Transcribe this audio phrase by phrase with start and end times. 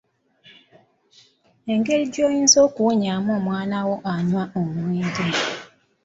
[1.73, 5.25] Engeri gy’oyinza okuwonyaamu omwana wo anywa omwenge